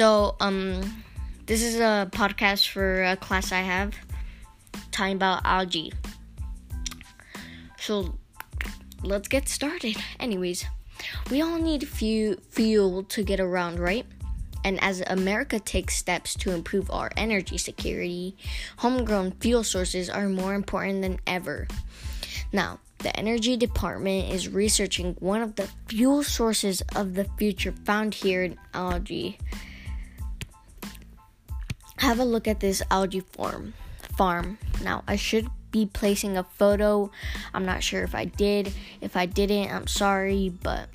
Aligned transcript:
So, 0.00 0.34
um, 0.40 1.04
this 1.44 1.62
is 1.62 1.76
a 1.76 2.08
podcast 2.10 2.68
for 2.68 3.02
a 3.02 3.18
class 3.18 3.52
I 3.52 3.60
have 3.60 3.94
talking 4.92 5.16
about 5.16 5.44
algae. 5.44 5.92
So, 7.78 8.16
let's 9.02 9.28
get 9.28 9.46
started. 9.46 9.98
Anyways, 10.18 10.64
we 11.30 11.42
all 11.42 11.58
need 11.58 11.86
few 11.86 12.40
fuel 12.48 13.02
to 13.12 13.22
get 13.22 13.40
around, 13.40 13.78
right? 13.78 14.06
And 14.64 14.82
as 14.82 15.02
America 15.06 15.60
takes 15.60 15.96
steps 15.96 16.32
to 16.36 16.52
improve 16.52 16.90
our 16.90 17.10
energy 17.18 17.58
security, 17.58 18.38
homegrown 18.78 19.32
fuel 19.32 19.62
sources 19.62 20.08
are 20.08 20.30
more 20.30 20.54
important 20.54 21.02
than 21.02 21.20
ever. 21.26 21.68
Now, 22.54 22.80
the 23.00 23.14
Energy 23.18 23.54
Department 23.54 24.32
is 24.32 24.48
researching 24.48 25.14
one 25.18 25.42
of 25.42 25.56
the 25.56 25.68
fuel 25.88 26.22
sources 26.22 26.82
of 26.96 27.16
the 27.16 27.26
future 27.36 27.74
found 27.84 28.14
here 28.14 28.42
in 28.42 28.56
algae. 28.72 29.36
Have 32.00 32.18
a 32.18 32.24
look 32.24 32.48
at 32.48 32.60
this 32.60 32.82
algae 32.90 33.20
farm. 33.20 33.74
Farm. 34.16 34.56
Now, 34.82 35.04
I 35.06 35.16
should 35.16 35.48
be 35.70 35.84
placing 35.84 36.38
a 36.38 36.44
photo. 36.44 37.10
I'm 37.52 37.66
not 37.66 37.82
sure 37.82 38.02
if 38.02 38.14
I 38.14 38.24
did. 38.24 38.72
If 39.02 39.16
I 39.16 39.26
didn't, 39.26 39.70
I'm 39.70 39.86
sorry, 39.86 40.48
but 40.62 40.88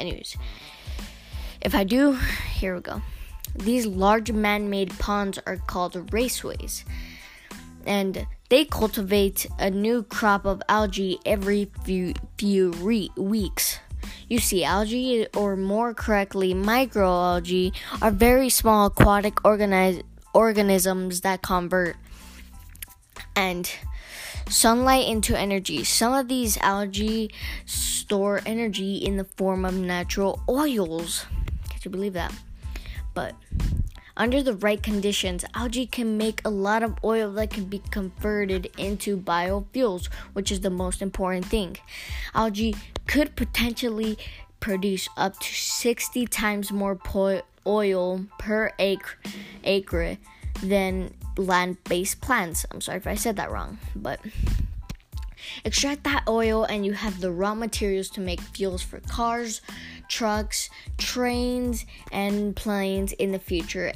anyways, 0.00 0.36
if 1.60 1.76
I 1.76 1.84
do, 1.84 2.18
here 2.54 2.74
we 2.74 2.80
go. 2.80 3.02
These 3.54 3.86
large 3.86 4.32
man 4.32 4.68
made 4.68 4.98
ponds 4.98 5.38
are 5.46 5.58
called 5.58 5.94
raceways, 6.10 6.82
and 7.86 8.26
they 8.48 8.64
cultivate 8.64 9.46
a 9.60 9.70
new 9.70 10.02
crop 10.02 10.44
of 10.44 10.60
algae 10.68 11.20
every 11.24 11.70
few, 11.84 12.14
few 12.36 12.72
re- 12.72 13.12
weeks. 13.16 13.78
You 14.28 14.40
see, 14.40 14.64
algae, 14.64 15.28
or 15.36 15.54
more 15.56 15.94
correctly, 15.94 16.52
microalgae, 16.52 17.72
are 18.00 18.10
very 18.10 18.48
small 18.48 18.86
aquatic 18.86 19.36
organi- 19.36 20.02
organisms 20.34 21.20
that 21.22 21.42
convert 21.42 21.96
and 23.34 23.70
sunlight 24.48 25.06
into 25.06 25.38
energy. 25.38 25.84
Some 25.84 26.12
of 26.12 26.28
these 26.28 26.58
algae 26.58 27.30
store 27.64 28.40
energy 28.44 28.96
in 28.96 29.16
the 29.16 29.24
form 29.24 29.64
of 29.64 29.74
natural 29.74 30.42
oils. 30.48 31.26
Can 31.68 31.80
you 31.84 31.90
believe 31.90 32.12
that? 32.14 32.32
But 33.14 33.34
under 34.16 34.42
the 34.42 34.54
right 34.54 34.82
conditions, 34.82 35.44
algae 35.54 35.86
can 35.86 36.18
make 36.18 36.42
a 36.44 36.50
lot 36.50 36.82
of 36.82 36.96
oil 37.02 37.32
that 37.32 37.50
can 37.50 37.64
be 37.64 37.82
converted 37.90 38.70
into 38.76 39.16
biofuels, 39.16 40.08
which 40.34 40.52
is 40.52 40.60
the 40.60 40.70
most 40.70 41.00
important 41.00 41.46
thing. 41.46 41.78
Algae 42.34 42.76
could 43.06 43.34
potentially 43.36 44.18
produce 44.62 45.08
up 45.18 45.38
to 45.40 45.52
60 45.52 46.24
times 46.28 46.72
more 46.72 46.94
po- 46.94 47.42
oil 47.66 48.24
per 48.38 48.72
acre, 48.78 49.18
acre 49.64 50.16
than 50.62 51.12
land 51.36 51.76
based 51.84 52.20
plants. 52.22 52.64
I'm 52.70 52.80
sorry 52.80 52.98
if 52.98 53.06
I 53.06 53.16
said 53.16 53.36
that 53.36 53.50
wrong, 53.50 53.78
but 53.94 54.20
extract 55.64 56.04
that 56.04 56.24
oil 56.28 56.64
and 56.64 56.86
you 56.86 56.92
have 56.92 57.20
the 57.20 57.32
raw 57.32 57.54
materials 57.54 58.08
to 58.10 58.20
make 58.20 58.40
fuels 58.40 58.82
for 58.82 59.00
cars, 59.00 59.60
trucks, 60.08 60.70
trains, 60.96 61.84
and 62.12 62.54
planes 62.54 63.12
in 63.12 63.32
the 63.32 63.40
future. 63.40 63.92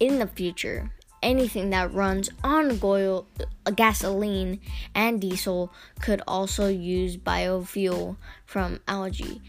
In 0.00 0.18
the 0.18 0.26
future, 0.26 0.90
anything 1.22 1.70
that 1.70 1.92
runs 1.92 2.30
on 2.42 2.78
oil, 2.82 3.26
gasoline, 3.74 4.60
and 4.94 5.20
diesel 5.20 5.72
could 6.00 6.22
also 6.26 6.68
use 6.68 7.16
biofuel 7.16 8.16
from 8.46 8.80
algae. 8.88 9.40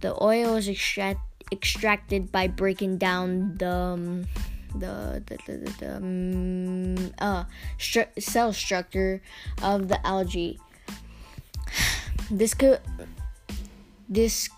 The 0.00 0.20
oil 0.22 0.56
is 0.56 0.68
extract, 0.68 1.20
extracted 1.52 2.32
by 2.32 2.48
breaking 2.48 2.98
down 2.98 3.56
the 3.58 3.70
um, 3.70 4.26
the 4.74 5.22
the 5.26 5.38
the, 5.46 5.58
the, 5.58 5.72
the 5.78 5.96
um, 5.96 7.14
uh, 7.18 7.44
stru- 7.78 8.08
cell 8.18 8.52
structure 8.52 9.22
of 9.62 9.88
the 9.88 10.04
algae. 10.06 10.58
This 12.30 12.54
could 12.54 12.80
this 14.08 14.48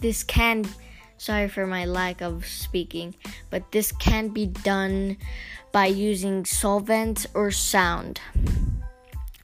this 0.00 0.22
can 0.22 0.64
sorry 1.18 1.48
for 1.48 1.66
my 1.66 1.84
lack 1.84 2.20
of 2.20 2.46
speaking, 2.46 3.14
but 3.50 3.72
this 3.72 3.92
can 3.92 4.28
be 4.28 4.46
done 4.46 5.16
by 5.72 5.86
using 5.86 6.44
solvents 6.44 7.26
or 7.34 7.50
sound 7.50 8.20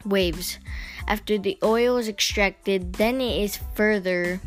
waves. 0.04 0.58
After 1.06 1.38
the 1.38 1.58
oil 1.62 1.96
is 1.96 2.08
extracted, 2.08 2.94
then 2.94 3.20
it 3.20 3.42
is 3.42 3.58
further 3.74 4.40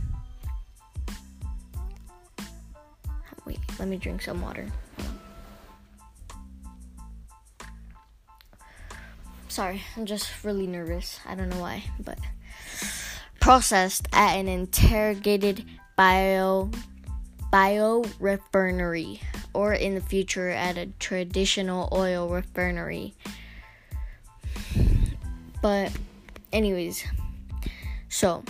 Wait, 3.46 3.60
let 3.78 3.88
me 3.88 3.98
drink 3.98 4.24
some 4.24 4.42
water. 4.42 4.66
Sorry, 9.48 9.84
I'm 9.96 10.06
just 10.06 10.44
really 10.44 10.68
nervous. 10.68 11.20
I 11.26 11.36
don't 11.36 11.50
know 11.50 11.62
why, 11.62 11.84
but 12.00 12.18
processed 13.40 14.08
at 14.12 14.36
an 14.36 14.48
interrogated 14.48 15.64
bio 15.96 16.72
biorefinery 17.56 19.22
or 19.54 19.74
in 19.74 19.96
the 19.96 20.02
future 20.02 20.50
at 20.50 20.78
a 20.78 20.88
traditional 21.00 21.88
oil 21.94 22.28
refinery. 22.28 23.14
But 25.62 25.94
anyways, 26.52 27.06
so 28.10 28.44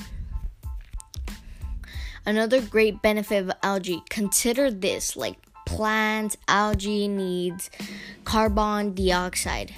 Another 2.25 2.59
great 2.59 3.03
benefit 3.03 3.43
of 3.43 3.51
algae, 3.61 4.01
consider 4.09 4.71
this 4.71 5.15
like 5.15 5.37
plants, 5.67 6.35
algae 6.47 7.07
needs 7.07 7.69
carbon 8.23 8.95
dioxide 8.95 9.71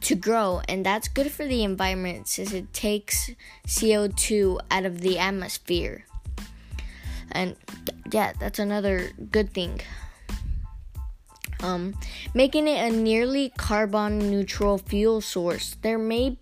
to 0.00 0.16
grow, 0.16 0.62
and 0.68 0.84
that's 0.84 1.06
good 1.06 1.30
for 1.30 1.44
the 1.46 1.62
environment 1.62 2.26
since 2.26 2.52
it 2.52 2.72
takes 2.72 3.30
CO2 3.68 4.58
out 4.68 4.84
of 4.84 5.00
the 5.00 5.16
atmosphere. 5.16 6.06
And 7.32 7.56
yeah, 8.10 8.32
that's 8.38 8.58
another 8.58 9.10
good 9.30 9.52
thing. 9.52 9.80
Um, 11.62 11.94
making 12.34 12.68
it 12.68 12.92
a 12.92 12.94
nearly 12.94 13.52
carbon 13.56 14.18
neutral 14.30 14.78
fuel 14.78 15.20
source. 15.20 15.76
There 15.82 15.98
may 15.98 16.38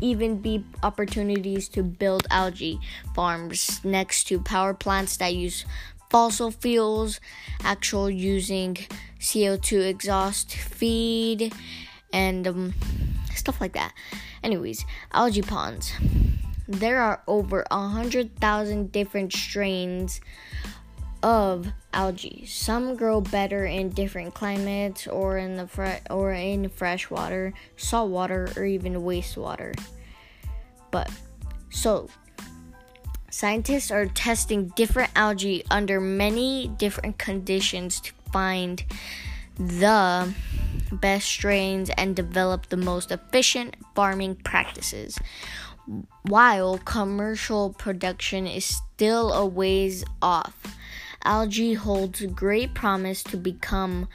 even 0.00 0.40
be 0.40 0.64
opportunities 0.82 1.68
to 1.70 1.82
build 1.82 2.26
algae 2.30 2.80
farms 3.14 3.84
next 3.84 4.24
to 4.28 4.40
power 4.40 4.74
plants 4.74 5.16
that 5.18 5.34
use 5.34 5.64
fossil 6.10 6.50
fuels, 6.50 7.20
actual 7.62 8.08
using 8.08 8.76
CO2 9.20 9.86
exhaust 9.86 10.54
feed, 10.54 11.52
and 12.12 12.46
um, 12.46 12.74
stuff 13.34 13.60
like 13.60 13.72
that. 13.72 13.92
Anyways, 14.42 14.84
algae 15.12 15.42
ponds. 15.42 15.92
There 16.68 17.00
are 17.00 17.22
over 17.26 17.64
a 17.70 17.88
hundred 17.88 18.36
thousand 18.36 18.92
different 18.92 19.32
strains 19.32 20.20
of 21.22 21.68
algae. 21.92 22.44
Some 22.46 22.96
grow 22.96 23.20
better 23.20 23.64
in 23.64 23.90
different 23.90 24.34
climates 24.34 25.06
or 25.06 25.38
in 25.38 25.56
the 25.56 25.66
fre- 25.66 26.02
or 26.10 26.32
in 26.32 26.68
fresh 26.68 27.10
water, 27.10 27.52
salt 27.76 28.10
water, 28.10 28.48
or 28.56 28.64
even 28.64 28.94
wastewater. 29.02 29.78
But 30.90 31.10
so 31.70 32.08
scientists 33.30 33.90
are 33.90 34.06
testing 34.06 34.68
different 34.76 35.10
algae 35.14 35.64
under 35.70 36.00
many 36.00 36.68
different 36.68 37.18
conditions 37.18 38.00
to 38.00 38.12
find 38.32 38.84
the 39.56 40.32
best 40.92 41.26
strains 41.26 41.90
and 41.96 42.14
develop 42.14 42.68
the 42.68 42.76
most 42.76 43.10
efficient 43.10 43.76
farming 43.94 44.36
practices. 44.36 45.18
While 46.22 46.78
commercial 46.78 47.72
production 47.72 48.46
is 48.46 48.64
still 48.64 49.32
a 49.32 49.46
ways 49.46 50.04
off, 50.20 50.76
algae 51.24 51.74
holds 51.74 52.24
great 52.26 52.74
promise 52.74 53.22
to 53.24 53.36
become 53.36 54.08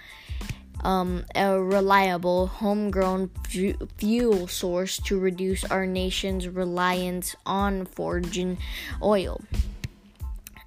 um, 0.84 1.26
a 1.36 1.62
reliable 1.62 2.48
homegrown 2.48 3.30
fu- 3.48 3.88
fuel 3.98 4.48
source 4.48 4.98
to 4.98 5.20
reduce 5.20 5.64
our 5.66 5.86
nation's 5.86 6.48
reliance 6.48 7.36
on 7.46 7.86
foreign 7.86 8.58
oil. 9.02 9.42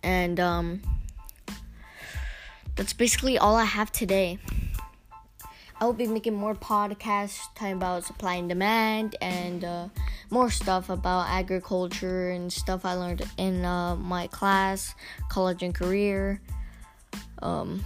And 0.03 0.39
um, 0.39 0.83
that's 2.77 2.93
basically 2.93 3.39
all 3.39 3.57
I 3.57 3.65
have 3.65 3.91
today. 3.91 4.39
I 5.85 5.87
will 5.87 5.93
be 5.93 6.07
making 6.07 6.33
more 6.33 6.55
podcasts 6.55 7.41
talking 7.55 7.75
about 7.75 8.05
supply 8.05 8.37
and 8.37 8.49
demand 8.49 9.17
and 9.21 9.63
uh, 9.63 9.89
more 10.31 10.49
stuff 10.49 10.89
about 10.89 11.29
agriculture 11.29 12.31
and 12.31 12.51
stuff 12.51 12.87
I 12.87 12.95
learned 12.95 13.29
in 13.37 13.67
uh, 13.67 13.95
my 13.97 14.29
class, 14.29 14.95
college 15.29 15.63
and 15.63 15.75
career. 15.75 16.41
Um, 17.43 17.85